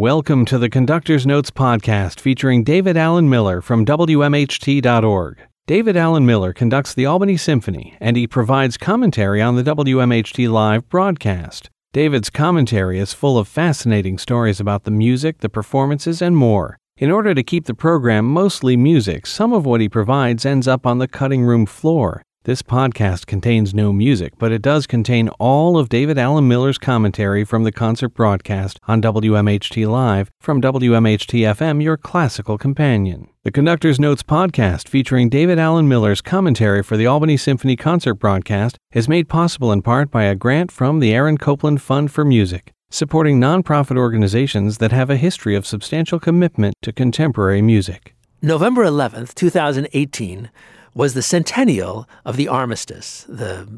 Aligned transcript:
Welcome 0.00 0.46
to 0.46 0.56
the 0.56 0.70
Conductor's 0.70 1.26
Notes 1.26 1.50
podcast 1.50 2.20
featuring 2.20 2.64
David 2.64 2.96
Alan 2.96 3.28
Miller 3.28 3.60
from 3.60 3.84
WMHT.org. 3.84 5.38
David 5.66 5.94
Alan 5.94 6.24
Miller 6.24 6.54
conducts 6.54 6.94
the 6.94 7.04
Albany 7.04 7.36
Symphony 7.36 7.98
and 8.00 8.16
he 8.16 8.26
provides 8.26 8.78
commentary 8.78 9.42
on 9.42 9.56
the 9.56 9.62
WMHT 9.62 10.50
live 10.50 10.88
broadcast. 10.88 11.68
David's 11.92 12.30
commentary 12.30 12.98
is 12.98 13.12
full 13.12 13.36
of 13.36 13.46
fascinating 13.46 14.16
stories 14.16 14.58
about 14.58 14.84
the 14.84 14.90
music, 14.90 15.40
the 15.40 15.50
performances, 15.50 16.22
and 16.22 16.34
more. 16.34 16.78
In 16.96 17.10
order 17.10 17.34
to 17.34 17.42
keep 17.42 17.66
the 17.66 17.74
program 17.74 18.24
mostly 18.24 18.78
music, 18.78 19.26
some 19.26 19.52
of 19.52 19.66
what 19.66 19.82
he 19.82 19.88
provides 19.90 20.46
ends 20.46 20.66
up 20.66 20.86
on 20.86 20.96
the 20.96 21.08
cutting 21.08 21.42
room 21.42 21.66
floor. 21.66 22.22
This 22.44 22.62
podcast 22.62 23.26
contains 23.26 23.74
no 23.74 23.92
music, 23.92 24.32
but 24.38 24.50
it 24.50 24.62
does 24.62 24.86
contain 24.86 25.28
all 25.38 25.76
of 25.76 25.90
David 25.90 26.16
Alan 26.16 26.48
Miller's 26.48 26.78
commentary 26.78 27.44
from 27.44 27.64
the 27.64 27.70
concert 27.70 28.14
broadcast 28.14 28.80
on 28.88 29.02
WMHT 29.02 29.86
Live 29.86 30.30
from 30.40 30.62
WMHT 30.62 31.40
FM, 31.40 31.82
your 31.82 31.98
classical 31.98 32.56
companion. 32.56 33.28
The 33.44 33.50
Conductor's 33.50 34.00
Notes 34.00 34.22
podcast, 34.22 34.88
featuring 34.88 35.28
David 35.28 35.58
Alan 35.58 35.86
Miller's 35.86 36.22
commentary 36.22 36.82
for 36.82 36.96
the 36.96 37.04
Albany 37.04 37.36
Symphony 37.36 37.76
concert 37.76 38.14
broadcast, 38.14 38.78
is 38.94 39.06
made 39.06 39.28
possible 39.28 39.70
in 39.70 39.82
part 39.82 40.10
by 40.10 40.22
a 40.22 40.34
grant 40.34 40.72
from 40.72 41.00
the 41.00 41.12
Aaron 41.12 41.36
Copland 41.36 41.82
Fund 41.82 42.10
for 42.10 42.24
Music, 42.24 42.72
supporting 42.88 43.38
nonprofit 43.38 43.98
organizations 43.98 44.78
that 44.78 44.92
have 44.92 45.10
a 45.10 45.18
history 45.18 45.54
of 45.54 45.66
substantial 45.66 46.18
commitment 46.18 46.74
to 46.80 46.90
contemporary 46.90 47.60
music. 47.60 48.14
November 48.40 48.82
11th, 48.82 49.34
2018 49.34 50.48
was 50.94 51.14
the 51.14 51.22
centennial 51.22 52.08
of 52.24 52.36
the 52.36 52.48
armistice, 52.48 53.24
the 53.28 53.68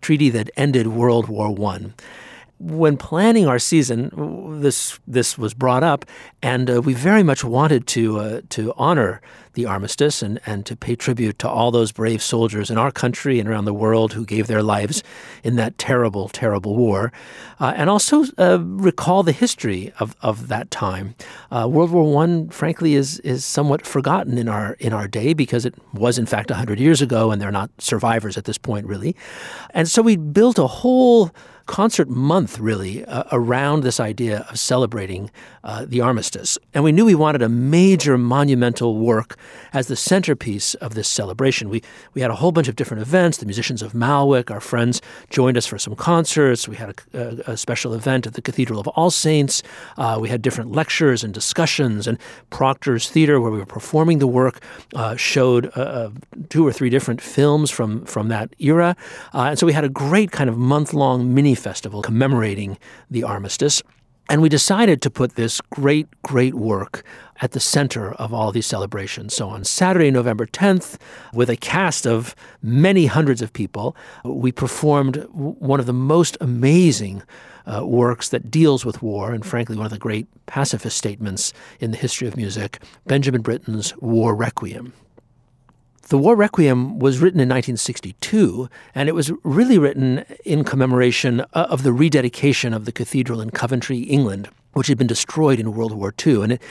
treaty 0.00 0.30
that 0.30 0.50
ended 0.56 0.88
World 0.88 1.28
War 1.28 1.54
I. 1.72 1.92
When 2.62 2.96
planning 2.96 3.48
our 3.48 3.58
season, 3.58 4.60
this 4.60 5.00
this 5.04 5.36
was 5.36 5.52
brought 5.52 5.82
up, 5.82 6.04
and 6.42 6.70
uh, 6.70 6.80
we 6.80 6.94
very 6.94 7.24
much 7.24 7.42
wanted 7.42 7.88
to 7.88 8.18
uh, 8.20 8.40
to 8.50 8.72
honor 8.76 9.20
the 9.54 9.66
armistice 9.66 10.22
and, 10.22 10.40
and 10.46 10.64
to 10.64 10.76
pay 10.76 10.96
tribute 10.96 11.38
to 11.40 11.48
all 11.48 11.70
those 11.70 11.92
brave 11.92 12.22
soldiers 12.22 12.70
in 12.70 12.78
our 12.78 12.90
country 12.90 13.38
and 13.38 13.48
around 13.48 13.64
the 13.64 13.74
world 13.74 14.12
who 14.12 14.24
gave 14.24 14.46
their 14.46 14.62
lives 14.62 15.02
in 15.42 15.56
that 15.56 15.76
terrible, 15.76 16.28
terrible 16.28 16.76
war, 16.76 17.12
uh, 17.60 17.72
and 17.76 17.90
also 17.90 18.24
uh, 18.38 18.58
recall 18.60 19.22
the 19.22 19.32
history 19.32 19.92
of, 19.98 20.16
of 20.22 20.48
that 20.48 20.70
time. 20.70 21.14
Uh, 21.50 21.68
World 21.68 21.90
War 21.90 22.24
I, 22.24 22.46
frankly, 22.50 22.94
is 22.94 23.18
is 23.20 23.44
somewhat 23.44 23.86
forgotten 23.86 24.38
in 24.38 24.48
our 24.48 24.74
in 24.78 24.92
our 24.92 25.08
day 25.08 25.34
because 25.34 25.66
it 25.66 25.74
was 25.92 26.18
in 26.18 26.26
fact 26.26 26.50
hundred 26.50 26.78
years 26.78 27.02
ago, 27.02 27.30
and 27.30 27.42
they're 27.42 27.50
not 27.50 27.70
survivors 27.78 28.38
at 28.38 28.44
this 28.44 28.58
point, 28.58 28.86
really. 28.86 29.16
And 29.70 29.88
so 29.88 30.00
we 30.00 30.16
built 30.16 30.58
a 30.58 30.66
whole 30.66 31.30
concert 31.72 32.06
month, 32.06 32.58
really, 32.58 33.02
uh, 33.06 33.24
around 33.32 33.82
this 33.82 33.98
idea 33.98 34.44
of 34.50 34.58
celebrating 34.58 35.30
uh, 35.64 35.86
the 35.88 36.02
armistice. 36.02 36.58
And 36.74 36.84
we 36.84 36.92
knew 36.92 37.06
we 37.06 37.14
wanted 37.14 37.40
a 37.40 37.48
major 37.48 38.18
monumental 38.18 38.98
work 38.98 39.38
as 39.72 39.86
the 39.86 39.96
centerpiece 39.96 40.74
of 40.74 40.94
this 40.94 41.08
celebration. 41.08 41.70
We, 41.70 41.82
we 42.12 42.20
had 42.20 42.30
a 42.30 42.34
whole 42.34 42.52
bunch 42.52 42.68
of 42.68 42.76
different 42.76 43.00
events. 43.00 43.38
The 43.38 43.46
musicians 43.46 43.80
of 43.80 43.94
Ma'alwyck, 43.94 44.50
our 44.50 44.60
friends, 44.60 45.00
joined 45.30 45.56
us 45.56 45.64
for 45.64 45.78
some 45.78 45.96
concerts. 45.96 46.68
We 46.68 46.76
had 46.76 46.90
a, 47.14 47.18
a, 47.46 47.52
a 47.52 47.56
special 47.56 47.94
event 47.94 48.26
at 48.26 48.34
the 48.34 48.42
Cathedral 48.42 48.78
of 48.78 48.86
All 48.88 49.10
Saints. 49.10 49.62
Uh, 49.96 50.18
we 50.20 50.28
had 50.28 50.42
different 50.42 50.72
lectures 50.72 51.24
and 51.24 51.32
discussions. 51.32 52.06
And 52.06 52.18
Proctor's 52.50 53.08
Theater, 53.08 53.40
where 53.40 53.50
we 53.50 53.58
were 53.58 53.64
performing 53.64 54.18
the 54.18 54.26
work, 54.26 54.60
uh, 54.94 55.16
showed 55.16 55.70
uh, 55.74 55.80
uh, 55.80 56.10
two 56.50 56.66
or 56.66 56.72
three 56.72 56.90
different 56.90 57.22
films 57.22 57.70
from, 57.70 58.04
from 58.04 58.28
that 58.28 58.54
era. 58.58 58.94
And 59.32 59.58
so 59.58 59.66
we 59.66 59.72
had 59.72 59.84
a 59.84 59.88
great 59.88 60.32
kind 60.32 60.50
of 60.50 60.58
month 60.58 60.92
long 60.92 61.32
mini 61.32 61.54
festival 61.62 62.02
commemorating 62.02 62.78
the 63.10 63.22
armistice. 63.22 63.82
And 64.28 64.40
we 64.40 64.48
decided 64.48 65.02
to 65.02 65.10
put 65.10 65.34
this 65.34 65.60
great, 65.70 66.06
great 66.22 66.54
work 66.54 67.04
at 67.40 67.52
the 67.52 67.60
center 67.60 68.12
of 68.14 68.32
all 68.32 68.52
these 68.52 68.66
celebrations. 68.66 69.34
So 69.34 69.48
on 69.48 69.64
Saturday, 69.64 70.10
November 70.10 70.46
10th, 70.46 70.96
with 71.34 71.50
a 71.50 71.56
cast 71.56 72.06
of 72.06 72.34
many 72.62 73.06
hundreds 73.06 73.42
of 73.42 73.52
people, 73.52 73.96
we 74.24 74.52
performed 74.52 75.16
one 75.32 75.80
of 75.80 75.86
the 75.86 75.92
most 75.92 76.36
amazing 76.40 77.22
uh, 77.66 77.86
works 77.86 78.28
that 78.30 78.50
deals 78.50 78.84
with 78.84 79.02
war, 79.02 79.32
and 79.32 79.44
frankly, 79.44 79.76
one 79.76 79.86
of 79.86 79.92
the 79.92 79.98
great 79.98 80.26
pacifist 80.46 80.96
statements 80.96 81.52
in 81.80 81.90
the 81.90 81.96
history 81.96 82.26
of 82.26 82.36
music 82.36 82.82
Benjamin 83.06 83.42
Britten's 83.42 83.96
War 83.98 84.34
Requiem. 84.34 84.92
The 86.12 86.18
War 86.18 86.36
Requiem 86.36 86.98
was 86.98 87.20
written 87.20 87.40
in 87.40 87.48
1962, 87.48 88.68
and 88.94 89.08
it 89.08 89.14
was 89.14 89.32
really 89.44 89.78
written 89.78 90.26
in 90.44 90.62
commemoration 90.62 91.40
uh, 91.40 91.68
of 91.70 91.84
the 91.84 91.92
rededication 91.94 92.74
of 92.74 92.84
the 92.84 92.92
cathedral 92.92 93.40
in 93.40 93.48
Coventry, 93.48 94.00
England, 94.00 94.50
which 94.74 94.88
had 94.88 94.98
been 94.98 95.06
destroyed 95.06 95.58
in 95.58 95.72
World 95.72 95.92
War 95.92 96.12
II. 96.26 96.42
And 96.42 96.52
it, 96.52 96.62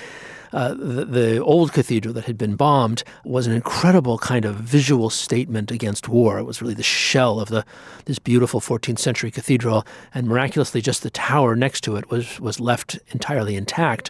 uh, 0.54 0.74
the, 0.74 1.06
the, 1.06 1.40
old 1.40 1.74
cathedral 1.74 2.14
that 2.14 2.26
had 2.26 2.38
been 2.38 2.56
bombed 2.56 3.04
was 3.24 3.48
an 3.48 3.54
incredible 3.54 4.18
kind 4.18 4.46
of 4.46 4.56
visual 4.56 5.10
statement 5.10 5.72
against 5.72 6.08
war. 6.08 6.40
It 6.40 6.44
was 6.44 6.62
really 6.62 6.74
the 6.74 6.84
shell 6.84 7.40
of 7.40 7.50
the 7.50 7.66
this 8.06 8.20
beautiful 8.20 8.60
14th 8.60 9.00
century 9.00 9.32
cathedral, 9.32 9.86
and 10.14 10.28
miraculously, 10.28 10.82
just 10.82 11.04
the 11.04 11.10
tower 11.10 11.56
next 11.56 11.82
to 11.82 11.96
it 11.96 12.10
was 12.10 12.40
was 12.40 12.60
left 12.60 13.00
entirely 13.12 13.56
intact. 13.56 14.10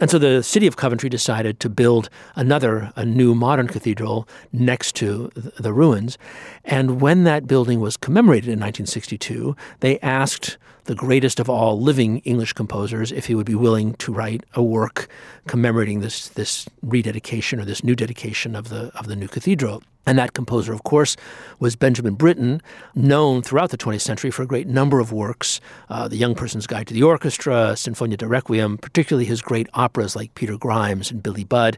And 0.00 0.10
so 0.10 0.18
the 0.18 0.42
city 0.42 0.66
of 0.66 0.76
Coventry 0.76 1.10
decided 1.10 1.60
to 1.60 1.68
build 1.68 2.08
another, 2.34 2.92
a 2.96 3.04
new 3.04 3.34
modern 3.34 3.68
cathedral 3.68 4.26
next 4.52 4.94
to 4.96 5.30
the 5.34 5.72
ruins. 5.72 6.16
And 6.64 7.00
when 7.00 7.24
that 7.24 7.46
building 7.46 7.80
was 7.80 7.96
commemorated 7.96 8.48
in 8.48 8.60
1962, 8.60 9.54
they 9.80 9.98
asked 10.00 10.56
the 10.84 10.94
greatest 10.94 11.40
of 11.40 11.48
all 11.48 11.80
living 11.80 12.18
English 12.20 12.52
composers 12.52 13.12
if 13.12 13.26
he 13.26 13.34
would 13.34 13.46
be 13.46 13.54
willing 13.54 13.94
to 13.94 14.12
write 14.12 14.44
a 14.54 14.62
work 14.62 15.08
commemorating 15.46 16.00
this 16.00 16.28
this 16.28 16.68
rededication 16.82 17.60
or 17.60 17.64
this 17.64 17.84
new 17.84 17.94
dedication 17.94 18.56
of 18.56 18.68
the 18.68 18.90
of 18.94 19.06
the 19.06 19.16
new 19.16 19.28
cathedral. 19.28 19.82
And 20.06 20.18
that 20.18 20.32
composer, 20.32 20.72
of 20.72 20.82
course, 20.82 21.16
was 21.58 21.76
Benjamin 21.76 22.14
Britten, 22.14 22.62
known 22.94 23.42
throughout 23.42 23.70
the 23.70 23.78
20th 23.78 24.00
century 24.00 24.30
for 24.30 24.42
a 24.42 24.46
great 24.46 24.66
number 24.66 24.98
of 24.98 25.12
works 25.12 25.60
uh, 25.88 26.08
The 26.08 26.16
Young 26.16 26.34
Person's 26.34 26.66
Guide 26.66 26.86
to 26.88 26.94
the 26.94 27.02
Orchestra, 27.02 27.72
Sinfonia 27.74 28.16
da 28.16 28.26
Requiem, 28.26 28.78
particularly 28.78 29.26
his 29.26 29.42
great 29.42 29.68
operas 29.74 30.16
like 30.16 30.34
Peter 30.34 30.56
Grimes 30.56 31.10
and 31.10 31.22
Billy 31.22 31.44
Budd. 31.44 31.76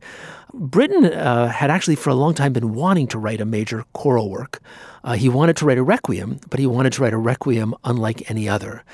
Britten 0.55 1.07
uh, 1.07 1.49
had 1.49 1.71
actually 1.71 1.97
for 1.97 2.11
a 2.11 2.15
long 2.15 2.35
time 2.35 2.53
been 2.53 2.75
wanting 2.75 3.07
to 3.09 3.19
write 3.19 3.41
a 3.41 3.47
major 3.47 3.85
choral 3.93 4.31
work. 4.31 4.61
Uh, 5.03 5.15
he 5.15 5.29
wanted 5.29 5.57
to 5.57 5.67
write 5.67 5.79
a 5.79 5.83
requiem, 5.83 6.39
but 6.49 6.61
he 6.61 6.67
wanted 6.67 6.93
to 6.93 7.03
write 7.03 7.15
a 7.15 7.19
requiem 7.19 7.75
unlike 7.85 8.31
any 8.31 8.49
other. 8.49 8.85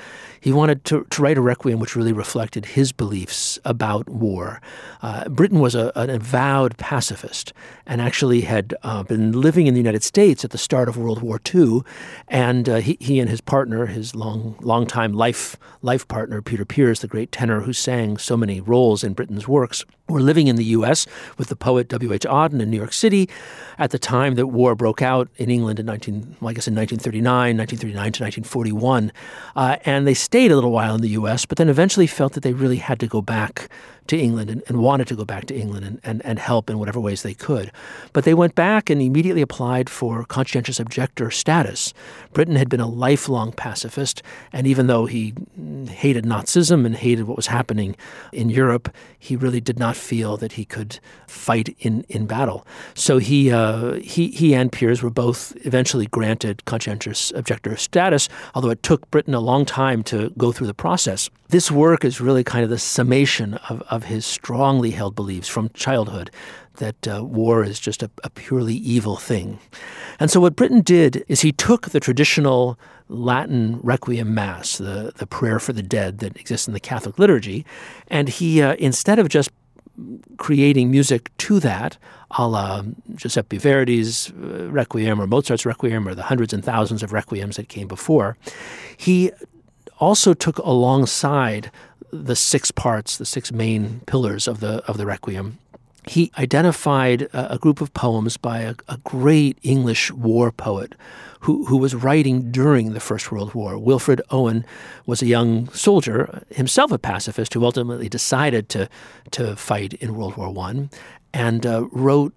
He 0.41 0.53
wanted 0.53 0.85
to, 0.85 1.05
to 1.09 1.21
write 1.21 1.37
a 1.37 1.41
requiem 1.41 1.79
which 1.79 1.95
really 1.95 2.13
reflected 2.13 2.65
his 2.65 2.91
beliefs 2.91 3.59
about 3.65 4.07
war. 4.07 4.61
Uh, 5.01 5.27
Britten 5.27 5.59
was 5.59 5.75
a, 5.75 5.91
an 5.95 6.09
avowed 6.09 6.77
pacifist 6.77 7.51
and 7.85 8.01
actually 8.01 8.41
had 8.41 8.73
uh, 8.83 9.03
been 9.19 9.33
living 9.33 9.67
in 9.67 9.73
the 9.73 9.79
United 9.79 10.03
States 10.03 10.45
at 10.45 10.51
the 10.51 10.57
start 10.57 10.87
of 10.87 10.97
World 10.97 11.21
War 11.21 11.39
II. 11.53 11.81
And 12.29 12.69
uh, 12.69 12.77
he, 12.77 12.97
he 12.99 13.19
and 13.19 13.29
his 13.29 13.41
partner, 13.41 13.85
his 13.85 14.15
long, 14.15 14.55
longtime 14.61 15.13
life, 15.13 15.57
life 15.81 16.07
partner, 16.07 16.41
Peter 16.41 16.65
Pears, 16.65 17.01
the 17.01 17.07
great 17.07 17.31
tenor 17.31 17.61
who 17.61 17.73
sang 17.73 18.17
so 18.17 18.37
many 18.37 18.61
roles 18.61 19.03
in 19.03 19.13
Britten's 19.13 19.47
works, 19.47 19.83
were 20.09 20.21
living 20.21 20.47
in 20.47 20.55
the 20.55 20.65
U.S. 20.65 21.07
with 21.37 21.47
the 21.47 21.55
poet 21.55 21.87
W.H. 21.87 22.23
Auden 22.23 22.61
in 22.61 22.69
New 22.69 22.77
York 22.77 22.93
City 22.93 23.29
at 23.77 23.91
the 23.91 23.99
time 23.99 24.35
that 24.35 24.47
war 24.47 24.75
broke 24.75 25.01
out 25.01 25.29
in 25.37 25.49
England 25.49 25.79
in 25.79 25.85
19, 25.85 26.37
well, 26.41 26.49
I 26.49 26.53
guess 26.53 26.67
in 26.67 26.75
1939, 26.75 27.57
1939 27.57 28.11
to 28.13 28.23
1941. 28.23 29.11
Uh, 29.55 29.77
and 29.85 30.05
they 30.05 30.13
stayed 30.13 30.51
a 30.51 30.55
little 30.55 30.71
while 30.71 30.95
in 30.95 31.01
the 31.01 31.09
U.S., 31.09 31.45
but 31.45 31.57
then 31.57 31.69
eventually 31.69 32.07
felt 32.07 32.33
that 32.33 32.43
they 32.43 32.53
really 32.53 32.77
had 32.77 32.99
to 32.99 33.07
go 33.07 33.21
back 33.21 33.69
to 34.09 34.17
England 34.17 34.49
and, 34.49 34.63
and 34.67 34.81
wanted 34.81 35.07
to 35.07 35.15
go 35.15 35.23
back 35.23 35.45
to 35.45 35.55
England 35.55 35.85
and, 35.85 35.99
and, 36.03 36.25
and 36.25 36.39
help 36.39 36.69
in 36.69 36.79
whatever 36.79 36.99
ways 36.99 37.21
they 37.21 37.35
could. 37.35 37.71
But 38.11 38.23
they 38.23 38.33
went 38.33 38.55
back 38.55 38.89
and 38.89 39.01
immediately 39.01 39.43
applied 39.43 39.89
for 39.89 40.25
conscientious 40.25 40.79
objector 40.79 41.29
status. 41.29 41.93
Britten 42.33 42.55
had 42.55 42.69
been 42.69 42.79
a 42.79 42.87
lifelong 42.87 43.51
pacifist, 43.51 44.23
and 44.51 44.65
even 44.65 44.87
though 44.87 45.05
he 45.05 45.35
hated 45.89 46.25
Nazism 46.25 46.85
and 46.85 46.95
hated 46.95 47.27
what 47.27 47.37
was 47.37 47.47
happening 47.47 47.95
in 48.33 48.49
Europe, 48.49 48.93
he 49.17 49.35
really 49.35 49.61
did 49.61 49.77
not 49.77 49.95
feel 49.99 50.37
that 50.37 50.53
he 50.53 50.65
could 50.65 50.99
fight 51.27 51.75
in, 51.79 52.05
in 52.09 52.25
battle. 52.25 52.65
So 52.93 53.17
he, 53.17 53.51
uh, 53.51 53.93
he, 53.95 54.29
he 54.29 54.55
and 54.55 54.71
Pears 54.71 55.03
were 55.03 55.09
both 55.09 55.53
eventually 55.65 56.07
granted 56.07 56.63
conscientious 56.65 57.31
objector 57.35 57.75
status, 57.77 58.29
although 58.55 58.69
it 58.69 58.83
took 58.83 59.09
Britten 59.11 59.33
a 59.33 59.39
long 59.39 59.65
time 59.65 60.03
to 60.03 60.31
go 60.37 60.51
through 60.51 60.67
the 60.67 60.73
process. 60.73 61.29
This 61.49 61.71
work 61.71 62.05
is 62.05 62.21
really 62.21 62.43
kind 62.43 62.63
of 62.63 62.69
the 62.69 62.79
summation 62.79 63.55
of, 63.69 63.81
of 63.89 64.05
his 64.05 64.25
strongly 64.25 64.91
held 64.91 65.15
beliefs 65.15 65.47
from 65.47 65.69
childhood 65.69 66.31
that 66.79 67.07
uh, 67.07 67.23
war 67.23 67.63
is 67.63 67.79
just 67.79 68.01
a, 68.01 68.09
a 68.23 68.29
purely 68.29 68.75
evil 68.75 69.17
thing. 69.17 69.59
And 70.19 70.31
so 70.31 70.39
what 70.39 70.55
Britten 70.55 70.81
did 70.81 71.23
is 71.27 71.41
he 71.41 71.51
took 71.51 71.89
the 71.89 71.99
traditional 71.99 72.77
Latin 73.09 73.79
Requiem 73.81 74.33
Mass, 74.33 74.77
the, 74.77 75.11
the 75.15 75.27
prayer 75.27 75.59
for 75.59 75.73
the 75.73 75.83
dead 75.83 76.19
that 76.19 76.37
exists 76.37 76.67
in 76.67 76.73
the 76.73 76.79
Catholic 76.79 77.17
liturgy, 77.19 77.65
and 78.07 78.29
he, 78.29 78.61
uh, 78.61 78.75
instead 78.79 79.19
of 79.19 79.29
just 79.29 79.51
creating 80.37 80.91
music 80.91 81.31
to 81.37 81.59
that, 81.59 81.97
a 82.31 82.47
la 82.47 82.83
Giuseppe 83.15 83.57
Verdi's 83.57 84.31
uh, 84.31 84.69
Requiem 84.69 85.19
or 85.19 85.27
Mozart's 85.27 85.65
Requiem 85.65 86.07
or 86.07 86.15
the 86.15 86.23
hundreds 86.23 86.53
and 86.53 86.63
thousands 86.63 87.03
of 87.03 87.11
requiems 87.11 87.55
that 87.55 87.69
came 87.69 87.87
before, 87.87 88.37
he 88.97 89.31
also 89.99 90.33
took 90.33 90.57
alongside 90.59 91.71
the 92.11 92.35
six 92.35 92.71
parts, 92.71 93.17
the 93.17 93.25
six 93.25 93.51
main 93.51 94.01
pillars 94.05 94.47
of 94.47 94.59
the 94.59 94.83
of 94.87 94.97
the 94.97 95.05
Requiem. 95.05 95.57
He 96.07 96.31
identified 96.37 97.23
a, 97.23 97.53
a 97.53 97.57
group 97.57 97.81
of 97.81 97.93
poems 97.93 98.37
by 98.37 98.59
a, 98.59 98.75
a 98.87 98.97
great 99.03 99.57
English 99.63 100.11
war 100.11 100.51
poet 100.51 100.95
who, 101.41 101.65
who 101.65 101.77
was 101.77 101.95
writing 101.95 102.51
during 102.51 102.93
the 102.93 102.99
First 102.99 103.31
World 103.31 103.53
War. 103.53 103.77
Wilfred 103.77 104.21
Owen 104.29 104.65
was 105.05 105.21
a 105.21 105.27
young 105.27 105.69
soldier, 105.69 106.43
himself 106.49 106.91
a 106.91 106.97
pacifist, 106.97 107.53
who 107.53 107.63
ultimately 107.63 108.09
decided 108.09 108.69
to, 108.69 108.89
to 109.31 109.55
fight 109.55 109.93
in 109.93 110.15
World 110.15 110.35
War 110.35 110.53
I 110.57 110.89
and 111.33 111.65
uh, 111.65 111.87
wrote 111.91 112.33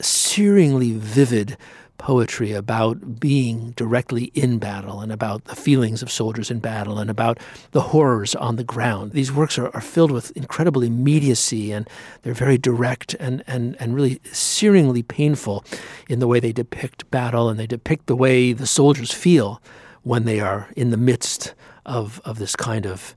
searingly 0.00 0.96
vivid 0.96 1.56
poetry 1.98 2.52
about 2.52 3.20
being 3.20 3.72
directly 3.72 4.26
in 4.34 4.58
battle 4.58 5.00
and 5.00 5.12
about 5.12 5.44
the 5.44 5.56
feelings 5.56 6.02
of 6.02 6.10
soldiers 6.10 6.50
in 6.50 6.60
battle 6.60 6.98
and 6.98 7.10
about 7.10 7.38
the 7.72 7.80
horrors 7.80 8.34
on 8.36 8.56
the 8.56 8.64
ground. 8.64 9.12
These 9.12 9.32
works 9.32 9.58
are, 9.58 9.68
are 9.74 9.80
filled 9.80 10.10
with 10.10 10.30
incredible 10.36 10.82
immediacy 10.82 11.72
and 11.72 11.88
they're 12.22 12.34
very 12.34 12.56
direct 12.56 13.14
and, 13.14 13.44
and, 13.46 13.76
and 13.80 13.94
really 13.94 14.20
searingly 14.32 15.06
painful 15.06 15.64
in 16.08 16.20
the 16.20 16.28
way 16.28 16.40
they 16.40 16.52
depict 16.52 17.10
battle 17.10 17.48
and 17.48 17.58
they 17.58 17.66
depict 17.66 18.06
the 18.06 18.16
way 18.16 18.52
the 18.52 18.66
soldiers 18.66 19.12
feel 19.12 19.60
when 20.02 20.24
they 20.24 20.40
are 20.40 20.68
in 20.76 20.90
the 20.90 20.96
midst 20.96 21.54
of, 21.84 22.20
of 22.24 22.38
this 22.38 22.56
kind 22.56 22.86
of 22.86 23.14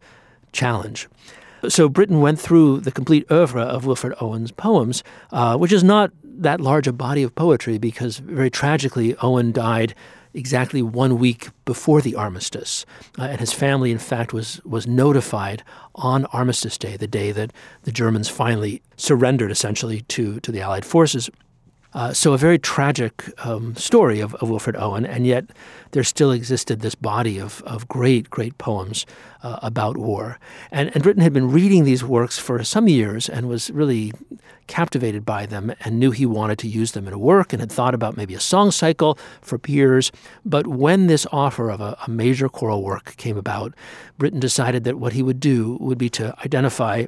challenge. 0.52 1.08
So 1.70 1.88
Britten 1.88 2.22
went 2.22 2.40
through 2.40 2.80
the 2.80 2.92
complete 2.92 3.32
oeuvre 3.32 3.62
of 3.62 3.86
Wilfred 3.86 4.16
Owen's 4.20 4.52
poems, 4.52 5.04
uh, 5.32 5.58
which 5.58 5.72
is 5.72 5.84
not 5.84 6.12
that 6.40 6.62
large 6.62 6.88
a 6.88 6.94
body 6.94 7.24
of 7.24 7.36
poetry 7.36 7.78
because 7.78 8.18
very 8.18 8.50
tragically 8.50 9.16
Owen 9.22 9.52
died 9.52 9.96
exactly 10.34 10.82
one 10.82 11.20
week 11.20 11.50
before 11.66 12.02
the 12.02 12.16
armistice, 12.16 12.86
uh, 13.20 13.24
and 13.24 13.40
his 13.40 13.54
family, 13.54 13.92
in 13.92 13.98
fact, 13.98 14.34
was 14.34 14.62
was 14.64 14.88
notified 14.88 15.64
on 15.96 16.26
Armistice 16.26 16.78
Day, 16.78 16.98
the 16.98 17.08
day 17.08 17.32
that 17.32 17.52
the 17.84 17.92
Germans 17.92 18.30
finally 18.30 18.82
surrendered, 18.96 19.52
essentially 19.52 20.02
to 20.02 20.40
to 20.40 20.52
the 20.52 20.62
Allied 20.62 20.86
forces. 20.86 21.30
Uh, 21.94 22.14
so 22.14 22.34
a 22.34 22.38
very 22.38 22.58
tragic 22.58 23.24
um, 23.46 23.76
story 23.76 24.22
of, 24.22 24.34
of, 24.36 24.50
Wilfred 24.50 24.78
Owen, 24.78 25.06
and 25.06 25.28
yet 25.28 25.46
there 25.92 26.04
still 26.04 26.32
existed 26.32 26.80
this 26.80 26.96
body 26.96 27.38
of, 27.38 27.62
of 27.64 27.88
great, 27.88 28.30
great 28.30 28.58
poems 28.58 29.06
uh, 29.44 29.60
about 29.62 29.98
war. 29.98 30.40
And, 30.72 30.90
and 30.94 31.04
Britten 31.04 31.22
had 31.22 31.34
been 31.34 31.52
reading 31.52 31.84
these 31.84 32.04
works 32.04 32.38
for 32.38 32.64
some 32.64 32.88
years 32.88 33.28
and 33.28 33.50
was 33.50 33.70
really 33.72 34.14
captivated 34.68 35.26
by 35.26 35.46
them 35.46 35.74
and 35.82 36.00
knew 36.00 36.12
he 36.12 36.26
wanted 36.26 36.58
to 36.60 36.68
use 36.68 36.94
them 36.94 37.08
in 37.08 37.14
a 37.14 37.18
work 37.18 37.52
and 37.52 37.60
had 37.60 37.72
thought 37.72 37.94
about 37.94 38.16
maybe 38.16 38.34
a 38.34 38.40
song 38.40 38.72
cycle 38.72 39.18
for 39.42 39.58
Pears. 39.58 40.14
But 40.46 40.68
when 40.68 41.08
this 41.08 41.28
offer 41.32 41.70
of 41.70 41.82
a, 41.82 41.98
a 42.08 42.10
major 42.10 42.48
choral 42.48 42.84
work 42.84 43.18
came 43.18 43.38
about, 43.38 43.74
Britten 44.18 44.40
decided 44.40 44.86
that 44.86 44.98
what 44.98 45.12
he 45.12 45.22
would 45.22 45.42
do 45.42 45.78
would 45.82 45.98
be 45.98 46.10
to 46.12 46.34
identify 46.40 47.08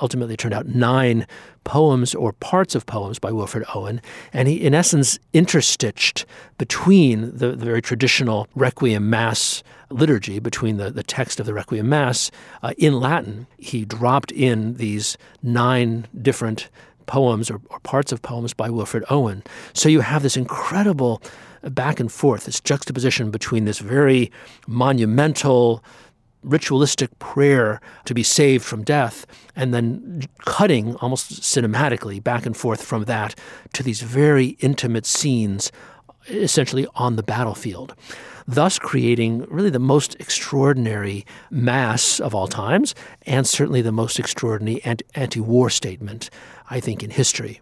ultimately 0.00 0.36
turned 0.36 0.54
out 0.54 0.66
nine 0.66 1.26
poems 1.64 2.14
or 2.14 2.32
parts 2.32 2.74
of 2.74 2.86
poems 2.86 3.18
by 3.18 3.32
Wilfred 3.32 3.64
Owen, 3.74 4.00
and 4.32 4.48
he, 4.48 4.56
in 4.56 4.74
essence, 4.74 5.18
interstitched 5.34 6.24
between 6.58 7.36
the, 7.36 7.48
the 7.48 7.64
very 7.64 7.82
traditional 7.82 8.48
Requiem 8.54 9.10
Mass 9.10 9.62
liturgy, 9.90 10.38
between 10.38 10.76
the, 10.76 10.90
the 10.90 11.02
text 11.02 11.40
of 11.40 11.46
the 11.46 11.54
Requiem 11.54 11.88
Mass 11.88 12.30
uh, 12.62 12.72
in 12.78 13.00
Latin. 13.00 13.46
He 13.58 13.84
dropped 13.84 14.32
in 14.32 14.74
these 14.74 15.18
nine 15.42 16.06
different 16.22 16.68
poems 17.06 17.50
or, 17.50 17.60
or 17.70 17.80
parts 17.80 18.12
of 18.12 18.22
poems 18.22 18.54
by 18.54 18.70
Wilfred 18.70 19.04
Owen. 19.10 19.42
So 19.72 19.88
you 19.88 20.00
have 20.00 20.22
this 20.22 20.36
incredible 20.36 21.20
back 21.62 22.00
and 22.00 22.10
forth, 22.10 22.44
this 22.44 22.60
juxtaposition 22.60 23.30
between 23.30 23.64
this 23.64 23.80
very 23.80 24.30
monumental, 24.66 25.84
ritualistic 26.42 27.18
prayer 27.18 27.80
to 28.04 28.14
be 28.14 28.22
saved 28.22 28.64
from 28.64 28.82
death, 28.84 29.26
and 29.54 29.74
then 29.74 30.22
cutting 30.44 30.96
almost 30.96 31.42
cinematically 31.42 32.22
back 32.22 32.46
and 32.46 32.56
forth 32.56 32.82
from 32.82 33.04
that 33.04 33.34
to 33.72 33.82
these 33.82 34.00
very 34.00 34.56
intimate 34.60 35.06
scenes, 35.06 35.70
essentially 36.28 36.86
on 36.94 37.16
the 37.16 37.22
battlefield. 37.22 37.94
Thus, 38.46 38.78
creating 38.78 39.46
really 39.50 39.70
the 39.70 39.78
most 39.78 40.16
extraordinary 40.18 41.24
mass 41.50 42.18
of 42.18 42.34
all 42.34 42.48
times, 42.48 42.94
and 43.22 43.46
certainly 43.46 43.82
the 43.82 43.92
most 43.92 44.18
extraordinary 44.18 44.82
anti 45.14 45.40
war 45.40 45.70
statement, 45.70 46.30
I 46.68 46.80
think, 46.80 47.04
in 47.04 47.10
history. 47.10 47.60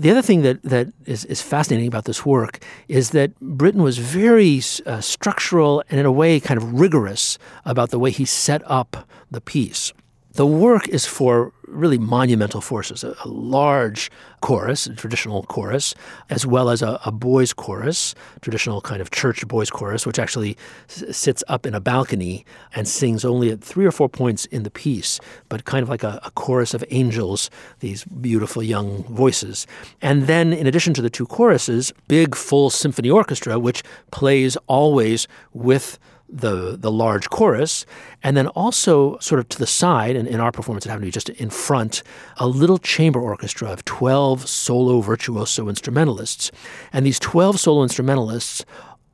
The 0.00 0.10
other 0.10 0.22
thing 0.22 0.40
that, 0.40 0.62
that 0.62 0.88
is, 1.04 1.26
is 1.26 1.42
fascinating 1.42 1.86
about 1.86 2.06
this 2.06 2.24
work 2.24 2.64
is 2.88 3.10
that 3.10 3.38
Britten 3.38 3.82
was 3.82 3.98
very 3.98 4.62
uh, 4.86 5.02
structural 5.02 5.84
and, 5.90 6.00
in 6.00 6.06
a 6.06 6.10
way, 6.10 6.40
kind 6.40 6.56
of 6.56 6.80
rigorous 6.80 7.36
about 7.66 7.90
the 7.90 7.98
way 7.98 8.10
he 8.10 8.24
set 8.24 8.62
up 8.64 9.06
the 9.30 9.42
piece. 9.42 9.92
The 10.32 10.46
work 10.46 10.86
is 10.88 11.06
for 11.06 11.52
really 11.66 11.98
monumental 11.98 12.60
forces 12.60 13.02
a, 13.04 13.16
a 13.24 13.28
large 13.28 14.10
chorus, 14.40 14.86
a 14.86 14.94
traditional 14.94 15.42
chorus, 15.44 15.94
as 16.28 16.46
well 16.46 16.70
as 16.70 16.82
a, 16.82 17.00
a, 17.04 17.12
boys' 17.12 17.52
chorus, 17.52 18.14
traditional 18.40 18.80
kind 18.80 19.00
of 19.00 19.10
church 19.10 19.46
boys' 19.46 19.70
chorus, 19.70 20.06
which 20.06 20.18
actually 20.18 20.56
s- 20.88 21.16
sits 21.16 21.44
up 21.48 21.66
in 21.66 21.74
a 21.74 21.80
balcony 21.80 22.44
and 22.74 22.88
sings 22.88 23.24
only 23.24 23.50
at 23.50 23.60
three 23.60 23.84
or 23.84 23.90
four 23.92 24.08
points 24.08 24.46
in 24.46 24.62
the 24.62 24.70
piece, 24.70 25.20
but 25.48 25.64
kind 25.64 25.82
of 25.82 25.88
like 25.88 26.02
a, 26.02 26.20
a 26.24 26.30
chorus 26.32 26.74
of 26.74 26.84
angels, 26.90 27.50
these 27.80 28.04
beautiful 28.04 28.62
young 28.62 29.02
voices. 29.04 29.66
And 30.00 30.24
then, 30.24 30.52
in 30.52 30.66
addition 30.66 30.94
to 30.94 31.02
the 31.02 31.10
two 31.10 31.26
choruses, 31.26 31.92
big 32.08 32.34
full 32.34 32.70
symphony 32.70 33.10
orchestra, 33.10 33.58
which 33.58 33.82
plays 34.10 34.56
always 34.68 35.26
with 35.52 35.98
the 36.32 36.76
the 36.76 36.90
large 36.90 37.28
chorus, 37.30 37.86
and 38.22 38.36
then 38.36 38.46
also 38.48 39.18
sort 39.18 39.38
of 39.38 39.48
to 39.50 39.58
the 39.58 39.66
side, 39.66 40.16
and 40.16 40.28
in 40.28 40.40
our 40.40 40.52
performance 40.52 40.86
it 40.86 40.88
happened 40.88 41.04
to 41.04 41.08
be 41.08 41.12
just 41.12 41.28
in 41.30 41.50
front, 41.50 42.02
a 42.36 42.46
little 42.46 42.78
chamber 42.78 43.20
orchestra 43.20 43.68
of 43.68 43.84
12 43.84 44.48
solo 44.48 45.00
virtuoso 45.00 45.68
instrumentalists. 45.68 46.50
And 46.92 47.04
these 47.04 47.18
12 47.18 47.60
solo 47.60 47.82
instrumentalists 47.82 48.64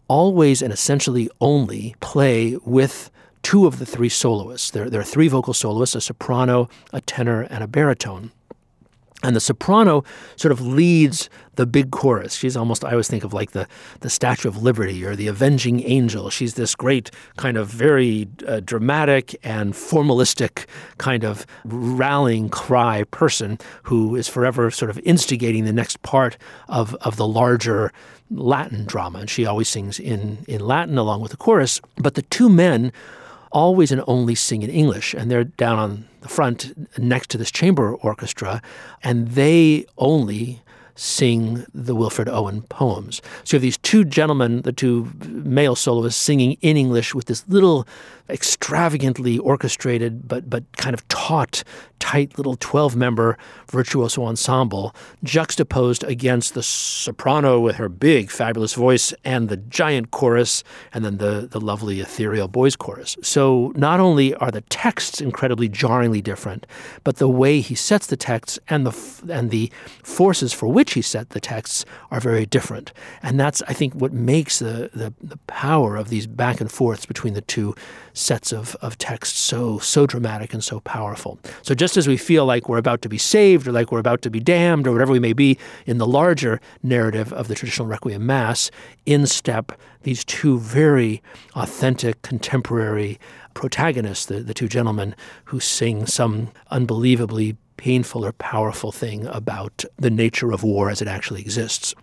always 0.08 0.62
and 0.62 0.72
essentially 0.72 1.28
only 1.40 1.96
play 2.00 2.56
with 2.64 3.10
two 3.42 3.66
of 3.66 3.78
the 3.78 3.86
three 3.86 4.08
soloists. 4.08 4.70
There, 4.70 4.90
there 4.90 5.00
are 5.00 5.04
three 5.04 5.28
vocal 5.28 5.54
soloists, 5.54 5.94
a 5.94 6.00
soprano, 6.00 6.68
a 6.92 7.00
tenor, 7.00 7.42
and 7.42 7.62
a 7.62 7.68
baritone. 7.68 8.32
And 9.22 9.34
the 9.34 9.40
soprano 9.40 10.04
sort 10.36 10.52
of 10.52 10.60
leads 10.60 11.30
the 11.56 11.66
big 11.66 11.90
chorus. 11.90 12.34
She's 12.34 12.56
almost, 12.56 12.84
I 12.84 12.90
always 12.90 13.08
think 13.08 13.24
of 13.24 13.32
like 13.32 13.52
the, 13.52 13.66
the 14.00 14.10
Statue 14.10 14.46
of 14.46 14.62
Liberty 14.62 15.04
or 15.04 15.16
the 15.16 15.26
Avenging 15.26 15.82
Angel. 15.84 16.28
She's 16.28 16.54
this 16.54 16.74
great, 16.74 17.10
kind 17.36 17.56
of 17.56 17.68
very 17.68 18.28
uh, 18.46 18.60
dramatic 18.60 19.34
and 19.42 19.72
formalistic 19.72 20.66
kind 20.98 21.24
of 21.24 21.46
rallying 21.64 22.50
cry 22.50 23.04
person 23.04 23.58
who 23.84 24.14
is 24.16 24.28
forever 24.28 24.70
sort 24.70 24.90
of 24.90 24.98
instigating 24.98 25.64
the 25.64 25.72
next 25.72 26.02
part 26.02 26.36
of, 26.68 26.94
of 26.96 27.16
the 27.16 27.26
larger 27.26 27.92
Latin 28.30 28.84
drama. 28.84 29.20
And 29.20 29.30
she 29.30 29.46
always 29.46 29.68
sings 29.68 29.98
in, 29.98 30.44
in 30.46 30.60
Latin 30.60 30.98
along 30.98 31.22
with 31.22 31.30
the 31.30 31.36
chorus. 31.38 31.80
But 31.96 32.14
the 32.14 32.22
two 32.22 32.50
men 32.50 32.92
always 33.52 33.92
and 33.92 34.02
only 34.06 34.34
sing 34.34 34.62
in 34.62 34.70
English, 34.70 35.14
and 35.14 35.30
they're 35.30 35.44
down 35.44 35.78
on 35.78 36.08
the 36.20 36.28
front 36.28 36.74
next 36.98 37.30
to 37.30 37.38
this 37.38 37.50
chamber 37.50 37.94
orchestra, 37.94 38.60
and 39.02 39.28
they 39.28 39.84
only 39.98 40.62
sing 40.96 41.66
the 41.74 41.94
Wilfred 41.94 42.28
Owen 42.28 42.62
poems. 42.62 43.20
So 43.44 43.56
you 43.56 43.58
have 43.58 43.62
these 43.62 43.78
two 43.78 44.04
gentlemen, 44.04 44.62
the 44.62 44.72
two 44.72 45.12
male 45.26 45.76
soloists, 45.76 46.20
singing 46.20 46.56
in 46.62 46.76
English 46.76 47.14
with 47.14 47.26
this 47.26 47.46
little 47.48 47.86
extravagantly 48.28 49.38
orchestrated 49.38 50.26
but 50.26 50.50
but 50.50 50.64
kind 50.78 50.94
of 50.94 51.06
taut, 51.08 51.62
tight 51.98 52.36
little 52.36 52.56
12-member 52.56 53.36
virtuoso 53.70 54.24
ensemble 54.24 54.94
juxtaposed 55.24 56.04
against 56.04 56.54
the 56.54 56.62
soprano 56.62 57.60
with 57.60 57.76
her 57.76 57.88
big 57.88 58.30
fabulous 58.30 58.74
voice 58.74 59.12
and 59.24 59.48
the 59.48 59.56
giant 59.56 60.10
chorus 60.10 60.62
and 60.92 61.04
then 61.04 61.18
the 61.18 61.48
the 61.50 61.60
lovely 61.60 62.00
ethereal 62.00 62.48
boys 62.48 62.76
chorus. 62.76 63.16
So 63.22 63.72
not 63.76 64.00
only 64.00 64.34
are 64.34 64.50
the 64.50 64.60
texts 64.62 65.20
incredibly 65.20 65.68
jarringly 65.68 66.22
different, 66.22 66.66
but 67.04 67.16
the 67.16 67.28
way 67.28 67.60
he 67.60 67.74
sets 67.74 68.06
the 68.06 68.16
texts 68.16 68.58
and 68.68 68.86
the 68.86 69.32
and 69.32 69.50
the 69.50 69.70
forces 70.02 70.52
for 70.52 70.66
which 70.66 70.94
he 70.94 71.02
set 71.02 71.30
the 71.30 71.40
texts 71.40 71.84
are 72.10 72.20
very 72.20 72.46
different. 72.46 72.92
And 73.22 73.38
that's 73.38 73.62
I 73.62 73.72
think 73.72 73.94
what 73.94 74.12
makes 74.12 74.58
the 74.58 74.90
the, 74.92 75.12
the 75.22 75.38
power 75.46 75.96
of 75.96 76.08
these 76.08 76.26
back 76.26 76.60
and 76.60 76.70
forths 76.70 77.06
between 77.06 77.34
the 77.34 77.40
two 77.40 77.74
sets 78.12 78.52
of, 78.52 78.74
of 78.76 78.96
text 78.96 79.36
so 79.36 79.78
so 79.78 80.06
dramatic 80.06 80.54
and 80.54 80.64
so 80.64 80.80
powerful. 80.80 81.38
So 81.62 81.74
just 81.74 81.85
as 81.94 82.08
we 82.08 82.16
feel 82.16 82.46
like 82.46 82.70
we're 82.70 82.78
about 82.78 83.02
to 83.02 83.08
be 83.10 83.18
saved 83.18 83.68
or 83.68 83.72
like 83.72 83.92
we're 83.92 83.98
about 83.98 84.22
to 84.22 84.30
be 84.30 84.40
damned 84.40 84.86
or 84.86 84.92
whatever 84.92 85.12
we 85.12 85.20
may 85.20 85.34
be 85.34 85.58
in 85.84 85.98
the 85.98 86.06
larger 86.06 86.58
narrative 86.82 87.34
of 87.34 87.48
the 87.48 87.54
traditional 87.54 87.86
Requiem 87.86 88.24
Mass, 88.24 88.70
in 89.04 89.26
step 89.26 89.72
these 90.04 90.24
two 90.24 90.58
very 90.58 91.22
authentic 91.54 92.22
contemporary 92.22 93.20
protagonists, 93.52 94.24
the, 94.24 94.40
the 94.40 94.54
two 94.54 94.68
gentlemen 94.68 95.14
who 95.44 95.60
sing 95.60 96.06
some 96.06 96.48
unbelievably 96.70 97.58
painful 97.76 98.24
or 98.24 98.32
powerful 98.32 98.92
thing 98.92 99.26
about 99.26 99.84
the 99.98 100.08
nature 100.08 100.52
of 100.52 100.62
war 100.62 100.88
as 100.88 101.02
it 101.02 101.08
actually 101.08 101.42
exists. 101.42 101.94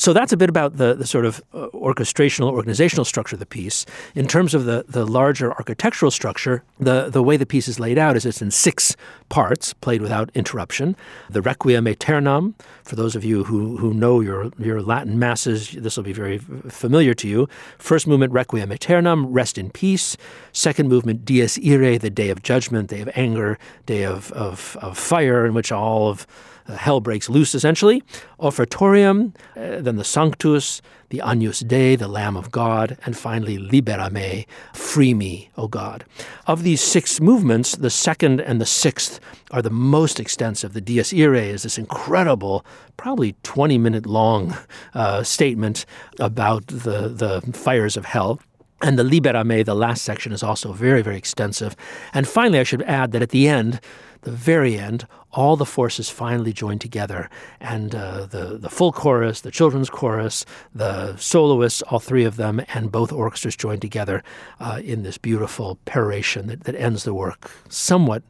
So 0.00 0.14
that's 0.14 0.32
a 0.32 0.36
bit 0.38 0.48
about 0.48 0.78
the, 0.78 0.94
the 0.94 1.06
sort 1.06 1.26
of 1.26 1.42
uh, 1.52 1.66
orchestrational, 1.74 2.50
organizational 2.50 3.04
structure 3.04 3.36
of 3.36 3.40
the 3.40 3.44
piece. 3.44 3.84
In 4.14 4.26
terms 4.26 4.54
of 4.54 4.64
the, 4.64 4.86
the 4.88 5.04
larger 5.04 5.52
architectural 5.52 6.10
structure, 6.10 6.62
the, 6.78 7.10
the 7.10 7.22
way 7.22 7.36
the 7.36 7.44
piece 7.44 7.68
is 7.68 7.78
laid 7.78 7.98
out 7.98 8.16
is 8.16 8.24
it's 8.24 8.40
in 8.40 8.50
six 8.50 8.96
parts, 9.28 9.74
played 9.74 10.00
without 10.00 10.30
interruption. 10.32 10.96
The 11.28 11.42
Requiem 11.42 11.86
Aeternam, 11.86 12.54
for 12.82 12.96
those 12.96 13.14
of 13.14 13.26
you 13.26 13.44
who, 13.44 13.76
who 13.76 13.92
know 13.92 14.20
your, 14.20 14.50
your 14.58 14.80
Latin 14.80 15.18
masses, 15.18 15.72
this 15.72 15.98
will 15.98 16.04
be 16.04 16.14
very 16.14 16.38
familiar 16.38 17.12
to 17.12 17.28
you. 17.28 17.46
First 17.76 18.06
movement, 18.06 18.32
Requiem 18.32 18.72
Aeternam, 18.72 19.26
rest 19.26 19.58
in 19.58 19.68
peace. 19.68 20.16
Second 20.52 20.88
movement, 20.88 21.26
Dies 21.26 21.58
Irae, 21.58 21.98
the 21.98 22.08
day 22.08 22.30
of 22.30 22.42
judgment, 22.42 22.88
day 22.88 23.02
of 23.02 23.10
anger, 23.14 23.58
day 23.84 24.04
of, 24.06 24.32
of, 24.32 24.78
of 24.80 24.96
fire, 24.96 25.44
in 25.44 25.52
which 25.52 25.70
all 25.70 26.08
of 26.08 26.26
hell 26.68 27.00
breaks 27.00 27.28
loose 27.28 27.54
essentially. 27.54 28.02
Offertorium, 28.38 29.34
uh, 29.56 29.80
then 29.80 29.96
the 29.96 30.04
Sanctus, 30.04 30.80
the 31.10 31.20
Agnus 31.20 31.60
Dei, 31.60 31.96
the 31.96 32.08
Lamb 32.08 32.36
of 32.36 32.52
God, 32.52 32.96
and 33.04 33.16
finally 33.16 33.58
Libera 33.58 34.10
me, 34.10 34.46
free 34.72 35.12
me, 35.12 35.50
O 35.56 35.66
God. 35.66 36.04
Of 36.46 36.62
these 36.62 36.80
six 36.80 37.20
movements, 37.20 37.74
the 37.76 37.90
second 37.90 38.40
and 38.40 38.60
the 38.60 38.66
sixth 38.66 39.18
are 39.50 39.60
the 39.60 39.70
most 39.70 40.20
extensive. 40.20 40.72
The 40.72 40.80
Dies 40.80 41.12
Irae 41.12 41.48
is 41.48 41.64
this 41.64 41.78
incredible, 41.78 42.64
probably 42.96 43.34
20 43.42 43.76
minute 43.76 44.06
long 44.06 44.56
uh, 44.94 45.24
statement 45.24 45.84
about 46.20 46.68
the, 46.68 47.08
the 47.08 47.40
fires 47.52 47.96
of 47.96 48.04
hell. 48.04 48.40
And 48.82 48.98
the 48.98 49.04
Libera 49.04 49.44
me, 49.44 49.62
the 49.62 49.74
last 49.74 50.02
section, 50.02 50.32
is 50.32 50.42
also 50.42 50.72
very, 50.72 51.02
very 51.02 51.16
extensive. 51.16 51.76
And 52.14 52.26
finally, 52.26 52.60
I 52.60 52.62
should 52.62 52.82
add 52.82 53.12
that 53.12 53.20
at 53.20 53.28
the 53.28 53.46
end, 53.46 53.80
the 54.22 54.30
very 54.30 54.78
end, 54.78 55.06
all 55.32 55.56
the 55.56 55.66
forces 55.66 56.10
finally 56.10 56.52
join 56.52 56.78
together, 56.78 57.30
and 57.60 57.94
uh, 57.94 58.26
the 58.26 58.58
the 58.58 58.68
full 58.68 58.92
chorus, 58.92 59.40
the 59.40 59.50
children's 59.50 59.90
chorus, 59.90 60.44
the 60.74 61.16
soloists, 61.16 61.82
all 61.82 62.00
three 62.00 62.24
of 62.24 62.36
them, 62.36 62.60
and 62.74 62.92
both 62.92 63.12
orchestras 63.12 63.56
join 63.56 63.78
together 63.80 64.22
uh, 64.58 64.80
in 64.82 65.02
this 65.02 65.18
beautiful 65.18 65.78
peroration 65.84 66.48
that, 66.48 66.64
that 66.64 66.74
ends 66.74 67.04
the 67.04 67.14
work, 67.14 67.50
somewhat 67.68 68.22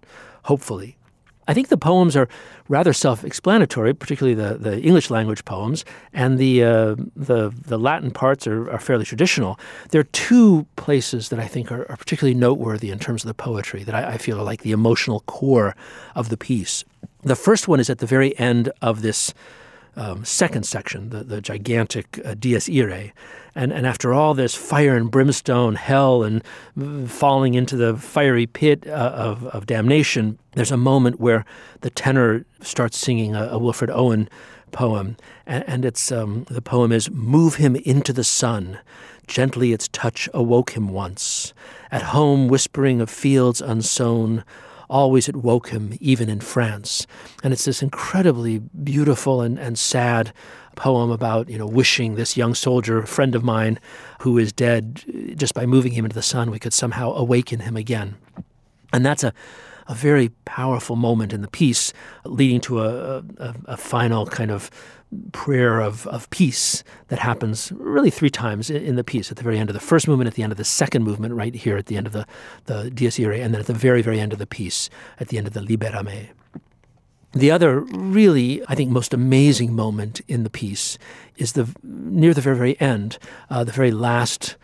hopefully 0.44 0.96
I 1.48 1.54
think 1.54 1.68
the 1.68 1.76
poems 1.76 2.16
are 2.16 2.28
rather 2.68 2.92
self-explanatory, 2.92 3.94
particularly 3.94 4.34
the, 4.34 4.56
the 4.56 4.80
English 4.80 5.10
language 5.10 5.44
poems, 5.44 5.84
and 6.12 6.38
the 6.38 6.62
uh, 6.62 6.94
the, 7.16 7.50
the 7.50 7.78
Latin 7.78 8.10
parts 8.10 8.46
are, 8.46 8.70
are, 8.70 8.78
fairly 8.78 9.04
traditional. 9.04 9.58
There 9.90 10.00
are 10.00 10.04
two 10.12 10.66
places 10.76 11.28
that 11.30 11.40
I 11.40 11.46
think 11.46 11.72
are, 11.72 11.90
are 11.90 11.96
particularly 11.96 12.38
noteworthy 12.38 12.90
in 12.90 12.98
terms 12.98 13.24
of 13.24 13.28
the 13.28 13.34
poetry 13.34 13.82
that 13.84 13.94
I, 13.94 14.12
I, 14.12 14.18
feel 14.18 14.38
are 14.38 14.44
like 14.44 14.62
the 14.62 14.72
emotional 14.72 15.20
core 15.20 15.74
of 16.14 16.28
the 16.28 16.36
piece. 16.36 16.84
The 17.22 17.36
first 17.36 17.66
one 17.66 17.80
is 17.80 17.90
at 17.90 17.98
the 17.98 18.06
very 18.06 18.38
end 18.38 18.70
of 18.80 19.02
this 19.02 19.34
um, 19.96 20.24
second 20.24 20.64
section, 20.64 21.10
the, 21.10 21.24
the 21.24 21.40
gigantic 21.40 22.20
uh, 22.24 22.34
Dies 22.34 22.68
Irae. 22.68 23.12
And, 23.54 23.72
and 23.72 23.86
after 23.86 24.14
all 24.14 24.34
this 24.34 24.54
fire 24.54 24.96
and 24.96 25.10
brimstone, 25.10 25.74
hell, 25.74 26.22
and 26.22 26.42
falling 27.10 27.54
into 27.54 27.76
the 27.76 27.96
fiery 27.96 28.46
pit 28.46 28.86
uh, 28.86 29.12
of, 29.14 29.44
of 29.46 29.66
damnation, 29.66 30.38
there's 30.52 30.70
a 30.70 30.76
moment 30.76 31.20
where 31.20 31.44
the 31.80 31.90
tenor 31.90 32.44
starts 32.60 32.96
singing 32.96 33.34
a, 33.34 33.48
a 33.48 33.58
Wilfred 33.58 33.90
Owen 33.90 34.28
poem. 34.70 35.16
And, 35.46 35.64
and 35.66 35.84
it's, 35.84 36.12
um, 36.12 36.44
the 36.48 36.62
poem 36.62 36.92
is 36.92 37.10
Move 37.10 37.56
him 37.56 37.74
into 37.76 38.12
the 38.12 38.24
sun. 38.24 38.78
Gently 39.26 39.72
its 39.72 39.88
touch 39.88 40.28
awoke 40.32 40.72
him 40.72 40.88
once. 40.88 41.52
At 41.90 42.02
home, 42.02 42.48
whispering 42.48 43.00
of 43.00 43.10
fields 43.10 43.60
unsown, 43.60 44.44
always 44.90 45.28
it 45.28 45.36
woke 45.36 45.68
him, 45.68 45.96
even 46.00 46.28
in 46.28 46.40
France. 46.40 47.06
And 47.42 47.52
it's 47.52 47.64
this 47.64 47.82
incredibly 47.82 48.58
beautiful 48.58 49.40
and, 49.40 49.58
and 49.58 49.78
sad 49.78 50.32
poem 50.76 51.10
about, 51.10 51.48
you 51.48 51.58
know, 51.58 51.66
wishing 51.66 52.16
this 52.16 52.36
young 52.36 52.54
soldier, 52.54 52.98
a 52.98 53.06
friend 53.06 53.34
of 53.34 53.44
mine, 53.44 53.78
who 54.20 54.36
is 54.36 54.52
dead, 54.52 55.02
just 55.36 55.54
by 55.54 55.66
moving 55.66 55.92
him 55.92 56.04
into 56.04 56.14
the 56.14 56.22
sun, 56.22 56.50
we 56.50 56.58
could 56.58 56.72
somehow 56.72 57.12
awaken 57.12 57.60
him 57.60 57.76
again. 57.76 58.16
And 58.92 59.06
that's 59.06 59.24
a, 59.24 59.32
a 59.86 59.94
very 59.94 60.30
powerful 60.44 60.96
moment 60.96 61.32
in 61.32 61.42
the 61.42 61.48
piece, 61.48 61.92
leading 62.24 62.60
to 62.62 62.80
a, 62.80 63.18
a, 63.38 63.54
a 63.66 63.76
final 63.76 64.26
kind 64.26 64.50
of 64.50 64.70
prayer 65.32 65.80
of, 65.80 66.06
of 66.06 66.30
peace 66.30 66.84
that 67.08 67.18
happens 67.18 67.72
really 67.72 68.10
three 68.10 68.30
times 68.30 68.70
in 68.70 68.94
the 68.94 69.02
piece 69.02 69.30
at 69.30 69.36
the 69.36 69.42
very 69.42 69.58
end 69.58 69.68
of 69.68 69.74
the 69.74 69.80
first 69.80 70.06
movement, 70.06 70.28
at 70.28 70.34
the 70.34 70.42
end 70.42 70.52
of 70.52 70.58
the 70.58 70.64
second 70.64 71.02
movement, 71.02 71.34
right 71.34 71.54
here 71.54 71.76
at 71.76 71.86
the 71.86 71.96
end 71.96 72.06
of 72.06 72.12
the, 72.12 72.26
the 72.66 72.90
Dies 72.90 73.18
Irae, 73.18 73.40
and 73.40 73.52
then 73.52 73.60
at 73.60 73.66
the 73.66 73.74
very, 73.74 74.02
very 74.02 74.20
end 74.20 74.32
of 74.32 74.38
the 74.38 74.46
piece, 74.46 74.88
at 75.18 75.28
the 75.28 75.38
end 75.38 75.46
of 75.46 75.52
the 75.52 75.60
Libera 75.60 76.04
me. 76.04 76.30
The 77.32 77.50
other 77.50 77.80
really, 77.80 78.62
I 78.66 78.74
think, 78.74 78.90
most 78.90 79.14
amazing 79.14 79.74
moment 79.74 80.20
in 80.26 80.42
the 80.42 80.50
piece 80.50 80.98
is 81.36 81.52
the 81.52 81.72
near 81.82 82.34
the 82.34 82.40
very, 82.40 82.56
very 82.56 82.80
end, 82.80 83.18
uh, 83.48 83.62
the 83.62 83.72
very 83.72 83.92
last 83.92 84.56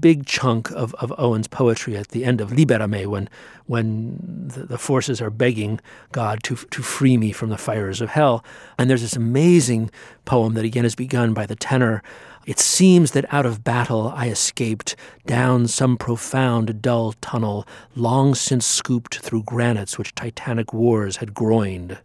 big 0.00 0.26
chunk 0.26 0.70
of, 0.72 0.94
of 0.94 1.12
Owen's 1.18 1.48
poetry 1.48 1.96
at 1.96 2.08
the 2.08 2.24
end 2.24 2.40
of 2.40 2.52
Libera 2.52 2.88
me, 2.88 3.06
when, 3.06 3.28
when 3.66 4.18
the, 4.48 4.64
the, 4.64 4.78
forces 4.78 5.20
are 5.22 5.30
begging 5.30 5.80
God 6.12 6.42
to, 6.44 6.56
to 6.56 6.82
free 6.82 7.16
me 7.16 7.32
from 7.32 7.48
the 7.48 7.58
fires 7.58 8.00
of 8.00 8.10
hell. 8.10 8.44
And 8.78 8.90
there's 8.90 9.02
this 9.02 9.16
amazing 9.16 9.90
poem 10.24 10.54
that 10.54 10.64
again 10.64 10.84
is 10.84 10.94
begun 10.94 11.32
by 11.32 11.46
the 11.46 11.56
tenor. 11.56 12.02
It 12.46 12.58
seems 12.58 13.12
that 13.12 13.32
out 13.32 13.46
of 13.46 13.64
battle 13.64 14.12
I 14.14 14.28
escaped 14.28 14.96
down 15.26 15.66
some 15.66 15.96
profound, 15.96 16.82
dull 16.82 17.12
tunnel, 17.20 17.66
long 17.94 18.34
since 18.34 18.66
scooped 18.66 19.18
through 19.18 19.44
granites 19.44 19.98
which 19.98 20.14
titanic 20.14 20.72
wars 20.72 21.16
had 21.16 21.34
groined. 21.34 21.98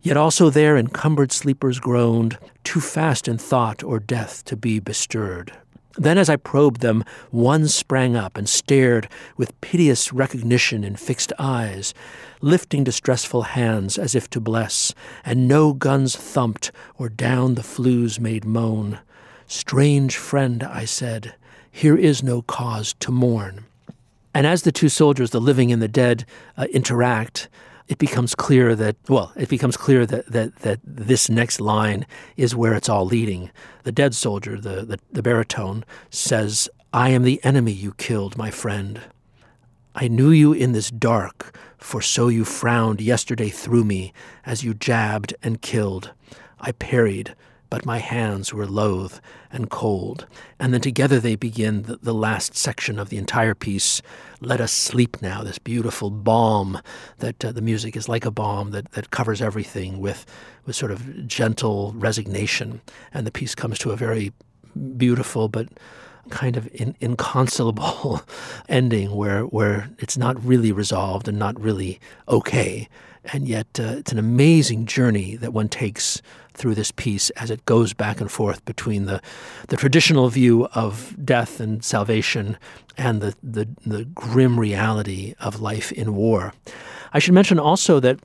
Yet 0.00 0.16
also 0.16 0.50
there 0.50 0.76
encumbered 0.76 1.32
sleepers 1.32 1.80
groaned, 1.80 2.38
too 2.62 2.80
fast 2.80 3.26
in 3.26 3.38
thought 3.38 3.82
or 3.82 3.98
death 3.98 4.44
to 4.44 4.56
be 4.56 4.78
bestirred. 4.78 5.52
Then, 5.98 6.18
as 6.18 6.28
I 6.28 6.36
probed 6.36 6.80
them, 6.80 7.04
one 7.30 7.68
sprang 7.68 8.16
up 8.16 8.36
and 8.36 8.48
stared 8.48 9.08
with 9.36 9.58
piteous 9.60 10.12
recognition 10.12 10.84
in 10.84 10.96
fixed 10.96 11.32
eyes, 11.38 11.94
lifting 12.40 12.84
distressful 12.84 13.42
hands 13.42 13.96
as 13.96 14.14
if 14.14 14.28
to 14.30 14.40
bless, 14.40 14.94
and 15.24 15.48
no 15.48 15.72
guns 15.72 16.14
thumped 16.14 16.70
or 16.98 17.08
down 17.08 17.54
the 17.54 17.62
flues 17.62 18.20
made 18.20 18.44
moan. 18.44 18.98
Strange 19.46 20.16
friend, 20.16 20.62
I 20.62 20.84
said, 20.84 21.34
here 21.70 21.96
is 21.96 22.22
no 22.22 22.42
cause 22.42 22.94
to 23.00 23.10
mourn. 23.10 23.64
And 24.34 24.46
as 24.46 24.62
the 24.62 24.72
two 24.72 24.88
soldiers, 24.88 25.30
the 25.30 25.40
living 25.40 25.72
and 25.72 25.80
the 25.80 25.88
dead, 25.88 26.26
uh, 26.56 26.66
interact, 26.72 27.48
it 27.88 27.98
becomes 27.98 28.34
clear 28.34 28.74
that 28.74 28.96
well, 29.08 29.32
it 29.36 29.48
becomes 29.48 29.76
clear 29.76 30.06
that 30.06 30.26
that 30.32 30.56
that 30.56 30.80
this 30.84 31.28
next 31.28 31.60
line 31.60 32.06
is 32.36 32.54
where 32.54 32.74
it's 32.74 32.88
all 32.88 33.06
leading. 33.06 33.50
The 33.84 33.92
dead 33.92 34.14
soldier, 34.14 34.60
the 34.60 34.84
the, 34.84 34.98
the 35.12 35.22
baritone, 35.22 35.84
says, 36.10 36.68
"I 36.92 37.10
am 37.10 37.22
the 37.22 37.40
enemy 37.44 37.72
you 37.72 37.92
killed, 37.92 38.36
my 38.36 38.50
friend. 38.50 39.00
I 39.94 40.08
knew 40.08 40.30
you 40.30 40.52
in 40.52 40.72
this 40.72 40.90
dark, 40.90 41.56
for 41.78 42.02
so 42.02 42.28
you 42.28 42.44
frowned 42.44 43.00
yesterday 43.00 43.48
through 43.48 43.84
me 43.84 44.12
as 44.44 44.62
you 44.62 44.74
jabbed 44.74 45.34
and 45.42 45.62
killed. 45.62 46.12
I 46.60 46.72
parried." 46.72 47.34
But 47.70 47.86
my 47.86 47.98
hands 47.98 48.52
were 48.52 48.66
loath 48.66 49.20
and 49.50 49.70
cold. 49.70 50.26
And 50.58 50.72
then 50.72 50.80
together 50.80 51.20
they 51.20 51.36
begin 51.36 51.82
the, 51.82 51.96
the, 51.96 52.14
last 52.14 52.56
section 52.56 52.98
of 52.98 53.08
the 53.08 53.16
entire 53.16 53.54
piece. 53.54 54.02
Let 54.40 54.60
us 54.60 54.72
sleep 54.72 55.20
now, 55.22 55.42
this 55.42 55.58
beautiful 55.58 56.10
balm 56.10 56.80
that 57.18 57.44
uh, 57.44 57.52
the 57.52 57.60
music 57.60 57.96
is 57.96 58.08
like 58.08 58.24
a 58.24 58.30
balm 58.30 58.70
that, 58.70 58.92
that 58.92 59.10
covers 59.10 59.42
everything 59.42 59.98
with, 59.98 60.26
with 60.64 60.76
sort 60.76 60.92
of 60.92 61.26
gentle 61.26 61.92
resignation. 61.96 62.80
And 63.12 63.26
the 63.26 63.32
piece 63.32 63.54
comes 63.54 63.78
to 63.80 63.90
a 63.90 63.96
very 63.96 64.32
beautiful 64.96 65.48
but 65.48 65.68
kind 66.30 66.56
of 66.56 66.68
in, 66.72 66.94
inconsolable 67.00 68.22
ending 68.68 69.14
where, 69.14 69.42
where 69.42 69.90
it's 69.98 70.16
not 70.16 70.42
really 70.44 70.72
resolved 70.72 71.28
and 71.28 71.38
not 71.38 71.58
really 71.60 72.00
okay. 72.28 72.88
And 73.32 73.48
yet 73.48 73.66
uh, 73.78 73.96
it's 73.98 74.12
an 74.12 74.18
amazing 74.18 74.86
journey 74.86 75.36
that 75.36 75.52
one 75.52 75.68
takes 75.68 76.22
through 76.54 76.74
this 76.74 76.90
piece 76.90 77.30
as 77.30 77.50
it 77.50 77.64
goes 77.66 77.92
back 77.92 78.20
and 78.20 78.30
forth 78.30 78.64
between 78.64 79.04
the, 79.06 79.20
the 79.68 79.76
traditional 79.76 80.28
view 80.28 80.66
of 80.72 81.14
death 81.22 81.60
and 81.60 81.84
salvation 81.84 82.56
and 82.96 83.20
the, 83.20 83.34
the, 83.42 83.68
the 83.84 84.04
grim 84.06 84.58
reality 84.58 85.34
of 85.38 85.60
life 85.60 85.92
in 85.92 86.14
war. 86.14 86.52
I 87.12 87.18
should 87.18 87.34
mention 87.34 87.58
also 87.58 88.00
that 88.00 88.18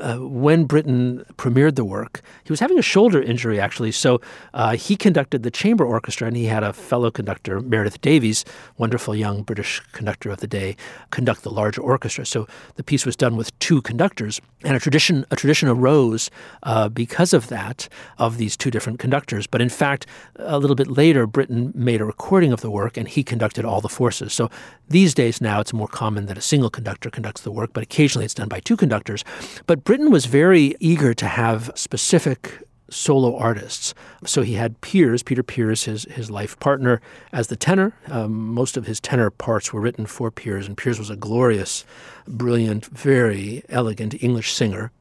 uh, 0.00 0.16
when 0.16 0.64
Britten 0.64 1.24
premiered 1.36 1.76
the 1.76 1.84
work, 1.84 2.20
he 2.44 2.52
was 2.52 2.60
having 2.60 2.78
a 2.78 2.82
shoulder 2.82 3.22
injury 3.22 3.60
actually. 3.60 3.92
So 3.92 4.20
uh, 4.54 4.76
he 4.76 4.96
conducted 4.96 5.42
the 5.42 5.50
chamber 5.50 5.84
orchestra, 5.84 6.26
and 6.26 6.36
he 6.36 6.46
had 6.46 6.62
a 6.62 6.72
fellow 6.72 7.10
conductor, 7.10 7.60
Meredith 7.60 8.00
Davies, 8.00 8.44
wonderful 8.78 9.14
young 9.14 9.42
British 9.42 9.80
conductor 9.92 10.30
of 10.30 10.40
the 10.40 10.46
day, 10.46 10.76
conduct 11.10 11.42
the 11.42 11.50
larger 11.50 11.80
orchestra. 11.80 12.26
So 12.26 12.46
the 12.74 12.84
piece 12.84 13.06
was 13.06 13.16
done 13.16 13.36
with 13.36 13.56
two 13.58 13.80
conductors, 13.82 14.40
and 14.64 14.76
a 14.76 14.80
tradition 14.80 15.24
a 15.30 15.36
tradition 15.36 15.68
arose 15.68 16.30
uh, 16.64 16.88
because 16.88 17.32
of 17.32 17.48
that 17.48 17.88
of 18.18 18.38
these 18.38 18.56
two 18.56 18.70
different 18.70 18.98
conductors. 18.98 19.46
But 19.46 19.60
in 19.60 19.68
fact, 19.68 20.06
a 20.36 20.58
little 20.58 20.76
bit 20.76 20.88
later, 20.88 21.26
Britten 21.26 21.72
made 21.74 22.00
a 22.00 22.04
recording 22.04 22.52
of 22.52 22.60
the 22.60 22.70
work, 22.70 22.96
and 22.96 23.08
he 23.08 23.22
conducted 23.22 23.64
all 23.64 23.80
the 23.80 23.88
forces. 23.88 24.32
So 24.32 24.50
these 24.88 25.14
days 25.14 25.40
now, 25.40 25.60
it's 25.60 25.72
more 25.72 25.88
common 25.88 26.26
that 26.26 26.38
a 26.38 26.42
single 26.42 26.70
conductor 26.70 27.10
conducts 27.10 27.42
the 27.42 27.50
work, 27.50 27.70
but 27.72 27.82
occasionally 27.82 28.24
it's 28.24 28.34
done 28.34 28.48
by 28.48 28.60
two 28.60 28.76
conductors. 28.76 29.24
But 29.66 29.75
but 29.76 29.84
Britten 29.84 30.10
was 30.10 30.24
very 30.24 30.74
eager 30.80 31.12
to 31.12 31.26
have 31.26 31.70
specific 31.74 32.62
solo 32.88 33.36
artists. 33.36 33.92
So 34.24 34.40
he 34.40 34.54
had 34.54 34.80
Pears, 34.80 35.22
Peter 35.22 35.42
Pears, 35.42 35.84
his, 35.84 36.04
his 36.04 36.30
life 36.30 36.58
partner, 36.60 37.02
as 37.30 37.48
the 37.48 37.56
tenor. 37.56 37.92
Um, 38.08 38.54
most 38.54 38.78
of 38.78 38.86
his 38.86 39.00
tenor 39.00 39.28
parts 39.28 39.74
were 39.74 39.82
written 39.82 40.06
for 40.06 40.30
Pears, 40.30 40.66
and 40.66 40.78
Pears 40.78 40.98
was 40.98 41.10
a 41.10 41.16
glorious, 41.16 41.84
brilliant, 42.26 42.86
very 42.86 43.64
elegant 43.68 44.22
English 44.22 44.54
singer. 44.54 44.92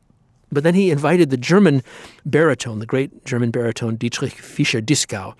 But 0.51 0.65
then 0.65 0.75
he 0.75 0.91
invited 0.91 1.29
the 1.29 1.37
German 1.37 1.81
baritone, 2.25 2.79
the 2.79 2.85
great 2.85 3.23
German 3.23 3.51
baritone 3.51 3.95
Dietrich 3.95 4.33
Fischer-Dieskau, 4.33 5.35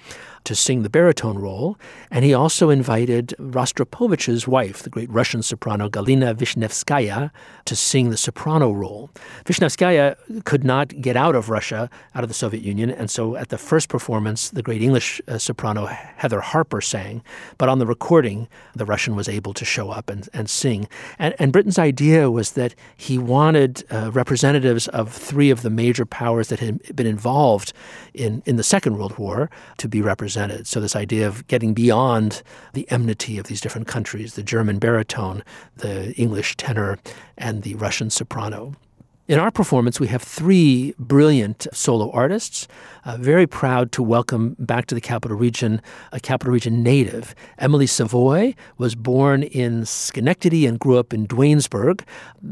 to 0.46 0.56
sing 0.56 0.84
the 0.84 0.90
baritone 0.90 1.38
role, 1.38 1.78
and 2.10 2.24
he 2.24 2.34
also 2.34 2.70
invited 2.70 3.34
Rostropovich's 3.40 4.48
wife, 4.48 4.84
the 4.84 4.90
great 4.90 5.10
Russian 5.10 5.42
soprano 5.42 5.90
Galina 5.90 6.34
Vishnevskaya, 6.34 7.32
to 7.66 7.76
sing 7.76 8.12
the 8.12 8.18
soprano 8.18 8.72
role. 8.72 9.10
Vishnevskaya 9.46 10.16
could 10.46 10.64
not 10.64 11.02
get 11.02 11.18
out 11.18 11.36
of 11.36 11.50
Russia, 11.50 11.90
out 12.14 12.24
of 12.24 12.30
the 12.30 12.36
Soviet 12.36 12.64
Union, 12.64 12.92
and 12.92 13.10
so 13.10 13.36
at 13.36 13.50
the 13.50 13.58
first 13.58 13.90
performance, 13.90 14.52
the 14.52 14.62
great 14.62 14.82
English 14.82 15.20
uh, 15.28 15.38
soprano 15.38 15.86
Heather 15.86 16.42
Harper 16.42 16.80
sang, 16.80 17.24
but 17.58 17.68
on 17.68 17.80
the 17.80 17.88
recording, 17.88 18.48
the 18.76 18.86
Russian 18.86 19.16
was 19.16 19.28
able 19.28 19.54
to 19.56 19.66
show 19.66 19.90
up 19.90 20.10
and, 20.10 20.30
and 20.34 20.50
sing. 20.50 20.88
And, 21.18 21.34
and 21.40 21.52
Britten's 21.52 21.80
idea 21.80 22.30
was 22.30 22.52
that 22.52 22.76
he 22.96 23.18
wanted 23.18 23.84
uh, 23.92 24.12
representatives 24.12 24.88
of 24.90 25.12
three 25.12 25.50
of 25.50 25.64
the 25.64 25.72
major 25.72 26.06
powers 26.06 26.50
that 26.50 26.60
had 26.60 26.96
been 26.96 27.08
involved 27.08 27.74
in, 28.14 28.44
in 28.46 28.58
the 28.58 28.64
Second 28.64 28.98
World 28.98 29.18
War 29.18 29.50
to 29.78 29.88
be 29.88 30.02
represented 30.04 30.35
represented. 30.36 30.68
So, 30.68 30.80
this 30.80 30.96
idea 30.96 31.28
of 31.28 31.48
getting 31.48 31.74
beyond 31.74 32.44
the 32.74 32.90
enmity 32.92 33.38
of 33.38 33.48
these 33.48 33.62
different 33.62 33.88
countries 33.88 34.36
the 34.36 34.44
German 34.44 34.80
baritone, 34.80 35.44
the 35.78 36.14
English 36.14 36.58
tenor, 36.58 36.98
and 37.38 37.64
the 37.64 37.76
Russian 37.76 38.10
soprano. 38.10 38.74
In 39.28 39.40
our 39.40 39.50
performance, 39.50 40.00
we 40.00 40.06
have 40.10 40.22
three 40.22 40.94
brilliant 41.00 41.66
solo 41.74 42.12
artists. 42.12 42.68
Uh, 43.06 43.18
very 43.18 43.48
proud 43.48 43.92
to 43.94 44.04
welcome 44.04 44.56
back 44.60 44.86
to 44.86 44.94
the 44.94 45.02
Capital 45.02 45.36
Region 45.36 45.82
a 46.12 46.20
Capital 46.20 46.54
Region 46.54 46.84
native. 46.84 47.34
Emily 47.58 47.88
Savoy 47.88 48.54
was 48.78 48.94
born 48.94 49.42
in 49.42 49.84
Schenectady 49.84 50.68
and 50.68 50.80
grew 50.80 51.00
up 51.00 51.12
in 51.12 51.26
Duanesburg. 51.26 52.02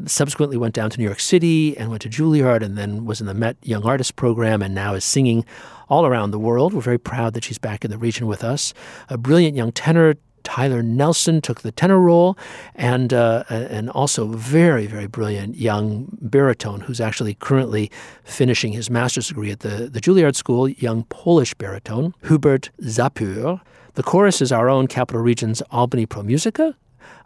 Subsequently, 0.08 0.58
went 0.58 0.74
down 0.74 0.90
to 0.90 0.98
New 0.98 1.06
York 1.06 1.20
City 1.20 1.78
and 1.78 1.92
went 1.92 2.02
to 2.02 2.10
Juilliard, 2.10 2.64
and 2.64 2.76
then 2.76 3.06
was 3.06 3.22
in 3.22 3.28
the 3.28 3.36
Met 3.36 3.56
Young 3.62 3.84
Artist 3.84 4.16
Program, 4.16 4.64
and 4.64 4.74
now 4.74 4.96
is 4.96 5.04
singing 5.04 5.46
all 5.90 6.08
around 6.08 6.32
the 6.32 6.40
world. 6.40 6.74
We're 6.74 6.82
very 6.82 6.98
proud 6.98 7.36
that 7.36 7.44
she's 7.44 7.60
back 7.60 7.86
in 7.86 7.92
the 7.92 8.00
region 8.00 8.26
with 8.26 8.44
us. 8.44 8.74
A 9.10 9.18
brilliant 9.20 9.56
young 9.56 9.74
tenor, 9.74 10.16
Tyler 10.44 10.84
Nelson 10.84 11.42
took 11.42 11.62
the 11.62 11.72
tenor 11.72 12.00
role, 12.00 12.38
and 12.76 13.14
uh, 13.14 13.44
and 13.50 13.90
also 13.90 14.28
very 14.28 14.86
very 14.86 15.08
brilliant 15.08 15.56
young 15.56 16.08
baritone 16.22 16.82
who's 16.82 17.02
actually 17.02 17.36
currently 17.36 17.92
finishing 18.24 18.74
his 18.74 18.90
master's 18.90 19.28
degree 19.28 19.52
at 19.52 19.62
the 19.62 19.90
the 19.90 20.00
Juilliard 20.00 20.36
School. 20.36 20.70
Young 20.70 21.04
Polish 21.06 21.54
baritone 21.54 22.14
Hubert 22.28 22.70
Zapiór. 22.82 23.62
The 23.96 24.04
chorus 24.04 24.42
is 24.42 24.52
our 24.52 24.70
own 24.70 24.88
Capital 24.88 25.22
Region's 25.22 25.62
Albany 25.70 26.06
Pro 26.08 26.24
Musica, 26.24 26.76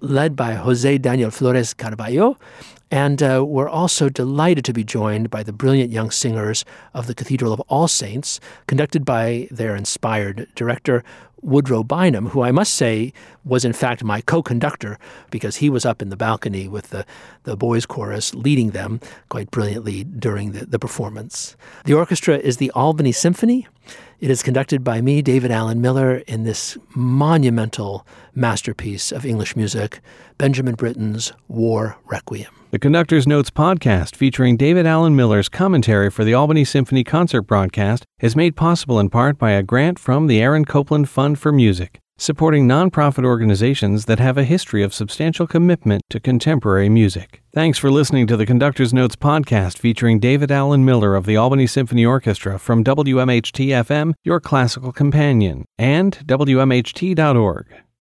led 0.02 0.36
by 0.36 0.54
Jose 0.54 0.98
Daniel 0.98 1.32
Flores 1.32 1.74
Caraballo, 1.74 2.36
and 2.92 3.22
uh, 3.22 3.44
we're 3.46 3.70
also 3.70 4.10
delighted 4.10 4.64
to 4.66 4.74
be 4.74 4.84
joined 4.84 5.30
by 5.30 5.44
the 5.44 5.52
brilliant 5.52 5.92
young 5.92 6.12
singers 6.12 6.64
of 6.94 7.08
the 7.08 7.16
Cathedral 7.16 7.52
of 7.54 7.60
All 7.62 7.88
Saints, 7.88 8.40
conducted 8.68 9.04
by 9.06 9.48
their 9.52 9.76
inspired 9.76 10.48
director, 10.56 11.04
Woodrow 11.42 11.84
Bynum, 11.84 12.28
who 12.28 12.42
I 12.42 12.52
must 12.52 12.74
say 12.74 13.14
was 13.46 13.64
in 13.64 13.74
fact 13.74 14.04
my 14.04 14.22
co-conductor 14.22 14.98
because 15.30 15.58
he 15.58 15.70
was 15.70 15.86
up 15.86 16.02
in 16.02 16.10
the 16.10 16.18
balcony 16.18 16.68
with 16.68 16.90
the, 16.90 17.06
the 17.44 17.56
boys 17.56 17.86
chorus 17.86 18.34
leading 18.34 18.72
them 18.72 19.00
quite 19.30 19.52
brilliantly 19.52 20.04
during 20.04 20.52
the, 20.52 20.66
the 20.66 20.80
performance. 20.80 21.56
The 21.86 21.94
orchestra 21.94 22.38
is 22.38 22.58
the 22.58 22.72
Albany 22.72 23.12
Symphony. 23.12 23.68
It 24.20 24.32
is 24.32 24.42
conducted 24.42 24.84
by 24.84 25.00
me, 25.02 25.22
David 25.22 25.52
Alan 25.52 25.80
Miller, 25.80 26.18
in 26.28 26.44
this 26.44 26.78
monumental 26.96 28.06
masterpiece 28.34 29.12
of 29.12 29.26
English 29.26 29.56
music, 29.56 30.00
Benjamin 30.38 30.76
Britten's 30.76 31.34
War 31.48 31.98
Requiem. 32.06 32.52
The 32.72 32.80
Conductor's 32.80 33.26
Notes 33.28 33.50
podcast, 33.50 34.16
featuring 34.16 34.58
David 34.58 34.86
Alan 34.86 35.16
Miller's 35.16 35.50
commentary 35.50 36.10
for 36.10 36.24
the 36.24 36.34
Albany 36.34 36.66
Symphony 36.66 37.04
concert 37.04 37.44
broadcast, 37.44 38.04
is 38.20 38.36
made 38.36 38.56
possible 38.56 39.00
in 39.00 39.10
part 39.10 39.38
by 39.38 39.52
a 39.52 39.64
grant 39.64 40.00
from 40.00 40.28
the 40.28 40.42
Aaron 40.42 40.66
Copland 40.66 41.08
Fund 41.08 41.40
for 41.40 41.52
Music, 41.52 42.00
supporting 42.18 42.68
nonprofit 42.68 43.24
organizations 43.24 44.06
that 44.06 44.20
have 44.20 44.38
a 44.38 44.44
history 44.44 44.84
of 44.84 44.94
substantial 44.94 45.48
commitment 45.48 46.04
to 46.10 46.20
contemporary 46.20 46.90
music. 46.90 47.42
Thanks 47.54 47.78
for 47.78 47.90
listening 47.90 48.28
to 48.28 48.38
the 48.38 48.46
Conductor's 48.46 48.94
Notes 48.94 49.16
podcast 49.16 49.78
featuring 49.78 50.20
David 50.20 50.52
Alan 50.52 50.84
Miller 50.84 51.16
of 51.16 51.26
the 51.26 51.38
Albany 51.38 51.68
Symphony 51.68 52.06
Orchestra 52.06 52.60
from 52.60 52.84
WMHT 52.84 53.68
FM, 53.68 54.14
your 54.24 54.40
classical 54.40 54.92
companion, 54.92 55.66
and 55.78 56.18
WMHT.org. 56.26 57.87